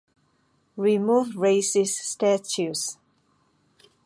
[0.77, 2.97] Remove Racist Statues.